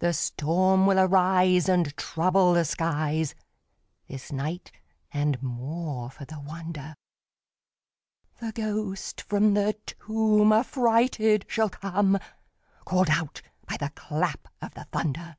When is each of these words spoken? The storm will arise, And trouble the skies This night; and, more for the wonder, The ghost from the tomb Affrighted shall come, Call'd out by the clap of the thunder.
The 0.00 0.14
storm 0.14 0.84
will 0.88 0.98
arise, 0.98 1.68
And 1.68 1.96
trouble 1.96 2.54
the 2.54 2.64
skies 2.64 3.36
This 4.08 4.32
night; 4.32 4.72
and, 5.12 5.40
more 5.40 6.10
for 6.10 6.24
the 6.24 6.40
wonder, 6.40 6.96
The 8.40 8.50
ghost 8.50 9.20
from 9.20 9.54
the 9.54 9.74
tomb 9.86 10.50
Affrighted 10.52 11.44
shall 11.48 11.70
come, 11.70 12.18
Call'd 12.84 13.10
out 13.10 13.40
by 13.64 13.76
the 13.76 13.90
clap 13.94 14.48
of 14.60 14.74
the 14.74 14.88
thunder. 14.90 15.36